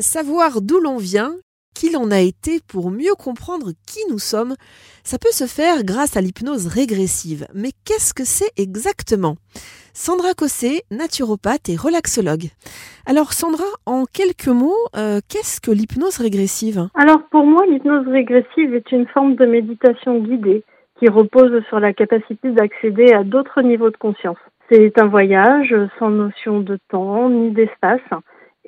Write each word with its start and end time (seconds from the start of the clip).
Savoir 0.00 0.62
d'où 0.62 0.78
l'on 0.78 0.96
vient, 0.96 1.32
qui 1.74 1.90
l'on 1.90 2.12
a 2.12 2.20
été 2.20 2.60
pour 2.68 2.92
mieux 2.92 3.14
comprendre 3.18 3.72
qui 3.84 3.98
nous 4.08 4.20
sommes, 4.20 4.54
ça 5.02 5.18
peut 5.18 5.32
se 5.32 5.46
faire 5.46 5.82
grâce 5.82 6.16
à 6.16 6.20
l'hypnose 6.20 6.68
régressive. 6.68 7.48
Mais 7.52 7.70
qu'est-ce 7.84 8.14
que 8.14 8.22
c'est 8.22 8.52
exactement? 8.56 9.34
Sandra 9.94 10.34
Cossé, 10.34 10.82
naturopathe 10.92 11.68
et 11.68 11.74
relaxologue. 11.74 12.46
Alors 13.06 13.32
Sandra, 13.32 13.64
en 13.86 14.04
quelques 14.04 14.46
mots, 14.46 14.86
euh, 14.96 15.18
qu'est-ce 15.28 15.60
que 15.60 15.72
l'hypnose 15.72 16.18
régressive? 16.18 16.88
Alors 16.94 17.24
pour 17.32 17.44
moi, 17.44 17.66
l'hypnose 17.66 18.06
régressive 18.06 18.76
est 18.76 18.92
une 18.92 19.08
forme 19.08 19.34
de 19.34 19.46
méditation 19.46 20.20
guidée 20.20 20.62
qui 21.00 21.08
repose 21.08 21.60
sur 21.68 21.80
la 21.80 21.92
capacité 21.92 22.52
d'accéder 22.52 23.12
à 23.12 23.24
d'autres 23.24 23.62
niveaux 23.62 23.90
de 23.90 23.96
conscience. 23.96 24.38
C'est 24.70 24.96
un 25.00 25.06
voyage 25.06 25.74
sans 25.98 26.10
notion 26.10 26.60
de 26.60 26.78
temps 26.88 27.28
ni 27.30 27.50
d'espace 27.50 28.00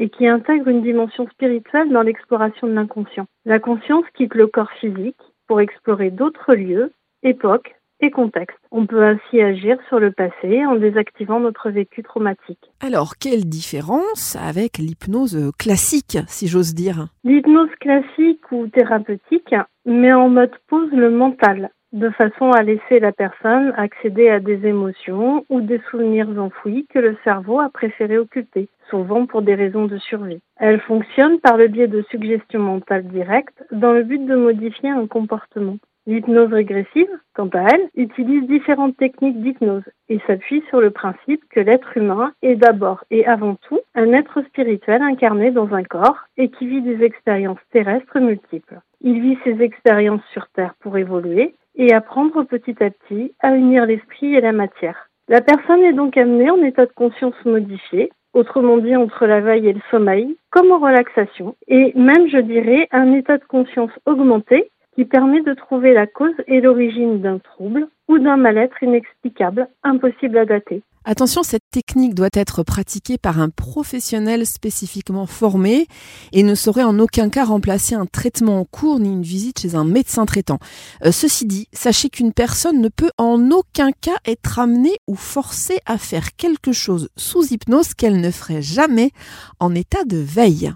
et 0.00 0.08
qui 0.08 0.26
intègre 0.26 0.68
une 0.68 0.82
dimension 0.82 1.28
spirituelle 1.28 1.90
dans 1.90 2.02
l'exploration 2.02 2.66
de 2.66 2.72
l'inconscient. 2.72 3.26
La 3.44 3.60
conscience 3.60 4.04
quitte 4.16 4.34
le 4.34 4.48
corps 4.48 4.72
physique 4.80 5.20
pour 5.46 5.60
explorer 5.60 6.10
d'autres 6.10 6.54
lieux, 6.54 6.92
époques 7.22 7.76
et 8.00 8.10
contextes. 8.10 8.58
On 8.70 8.86
peut 8.86 9.04
ainsi 9.04 9.42
agir 9.42 9.76
sur 9.88 10.00
le 10.00 10.10
passé 10.10 10.64
en 10.64 10.76
désactivant 10.76 11.38
notre 11.38 11.68
vécu 11.70 12.02
traumatique. 12.02 12.72
Alors, 12.80 13.16
quelle 13.20 13.44
différence 13.44 14.36
avec 14.36 14.78
l'hypnose 14.78 15.52
classique, 15.58 16.16
si 16.28 16.48
j'ose 16.48 16.74
dire? 16.74 17.08
L'hypnose 17.24 17.74
classique 17.78 18.50
ou 18.52 18.68
thérapeutique 18.68 19.54
met 19.84 20.14
en 20.14 20.30
mode 20.30 20.54
pause 20.68 20.90
le 20.92 21.10
mental 21.10 21.70
de 21.92 22.10
façon 22.10 22.52
à 22.52 22.62
laisser 22.62 23.00
la 23.00 23.12
personne 23.12 23.72
accéder 23.76 24.28
à 24.28 24.40
des 24.40 24.66
émotions 24.66 25.44
ou 25.48 25.60
des 25.60 25.80
souvenirs 25.90 26.28
enfouis 26.38 26.86
que 26.88 26.98
le 26.98 27.16
cerveau 27.24 27.60
a 27.60 27.68
préféré 27.68 28.18
occulter, 28.18 28.68
souvent 28.88 29.26
pour 29.26 29.42
des 29.42 29.54
raisons 29.54 29.86
de 29.86 29.98
survie. 29.98 30.40
Elle 30.56 30.80
fonctionne 30.80 31.40
par 31.40 31.56
le 31.56 31.68
biais 31.68 31.88
de 31.88 32.02
suggestions 32.10 32.60
mentales 32.60 33.08
directes 33.08 33.64
dans 33.72 33.92
le 33.92 34.04
but 34.04 34.24
de 34.24 34.36
modifier 34.36 34.90
un 34.90 35.06
comportement. 35.06 35.78
L'hypnose 36.06 36.52
régressive, 36.52 37.10
quant 37.34 37.50
à 37.52 37.68
elle, 37.72 37.88
utilise 37.94 38.46
différentes 38.46 38.96
techniques 38.96 39.40
d'hypnose 39.42 39.84
et 40.08 40.18
s'appuie 40.26 40.62
sur 40.68 40.80
le 40.80 40.90
principe 40.90 41.42
que 41.50 41.60
l'être 41.60 41.96
humain 41.96 42.32
est 42.42 42.56
d'abord 42.56 43.04
et 43.10 43.26
avant 43.26 43.56
tout 43.56 43.80
un 43.94 44.12
être 44.12 44.42
spirituel 44.42 45.02
incarné 45.02 45.50
dans 45.50 45.74
un 45.74 45.84
corps 45.84 46.24
et 46.36 46.50
qui 46.50 46.66
vit 46.66 46.82
des 46.82 47.04
expériences 47.04 47.60
terrestres 47.70 48.18
multiples. 48.18 48.80
Il 49.02 49.20
vit 49.20 49.38
ses 49.44 49.62
expériences 49.62 50.24
sur 50.32 50.48
Terre 50.48 50.74
pour 50.80 50.96
évoluer 50.96 51.54
et 51.76 51.92
apprendre 51.92 52.44
petit 52.44 52.82
à 52.82 52.90
petit 52.90 53.32
à 53.40 53.54
unir 53.54 53.86
l'esprit 53.86 54.34
et 54.34 54.40
la 54.40 54.52
matière. 54.52 55.08
La 55.28 55.40
personne 55.40 55.82
est 55.82 55.92
donc 55.92 56.16
amenée 56.16 56.50
en 56.50 56.62
état 56.62 56.86
de 56.86 56.92
conscience 56.92 57.34
modifié, 57.44 58.10
autrement 58.32 58.78
dit 58.78 58.96
entre 58.96 59.26
la 59.26 59.40
veille 59.40 59.68
et 59.68 59.72
le 59.72 59.80
sommeil, 59.90 60.36
comme 60.50 60.72
en 60.72 60.78
relaxation, 60.78 61.56
et 61.68 61.92
même 61.94 62.28
je 62.28 62.38
dirais 62.38 62.88
un 62.90 63.12
état 63.12 63.38
de 63.38 63.44
conscience 63.44 63.92
augmenté 64.06 64.70
qui 64.94 65.04
permet 65.04 65.42
de 65.42 65.54
trouver 65.54 65.94
la 65.94 66.06
cause 66.06 66.34
et 66.46 66.60
l'origine 66.60 67.20
d'un 67.20 67.38
trouble 67.38 67.88
ou 68.08 68.18
d'un 68.18 68.36
mal-être 68.36 68.82
inexplicable, 68.82 69.68
impossible 69.84 70.38
à 70.38 70.44
dater. 70.44 70.82
Attention, 71.06 71.42
cette 71.42 71.64
technique 71.70 72.14
doit 72.14 72.28
être 72.34 72.62
pratiquée 72.62 73.16
par 73.16 73.40
un 73.40 73.48
professionnel 73.48 74.46
spécifiquement 74.46 75.26
formé 75.26 75.86
et 76.32 76.42
ne 76.42 76.54
saurait 76.54 76.84
en 76.84 76.98
aucun 76.98 77.30
cas 77.30 77.46
remplacer 77.46 77.94
un 77.94 78.04
traitement 78.04 78.60
en 78.60 78.64
cours 78.66 79.00
ni 79.00 79.08
une 79.08 79.22
visite 79.22 79.60
chez 79.60 79.74
un 79.74 79.84
médecin 79.84 80.26
traitant. 80.26 80.58
Euh, 81.06 81.10
ceci 81.10 81.46
dit, 81.46 81.68
sachez 81.72 82.10
qu'une 82.10 82.34
personne 82.34 82.82
ne 82.82 82.88
peut 82.88 83.10
en 83.16 83.50
aucun 83.50 83.92
cas 83.92 84.18
être 84.26 84.58
amenée 84.58 84.98
ou 85.06 85.16
forcée 85.16 85.78
à 85.86 85.96
faire 85.96 86.36
quelque 86.36 86.72
chose 86.72 87.08
sous 87.16 87.50
hypnose 87.50 87.94
qu'elle 87.94 88.20
ne 88.20 88.30
ferait 88.30 88.62
jamais 88.62 89.10
en 89.58 89.74
état 89.74 90.04
de 90.04 90.18
veille. 90.18 90.70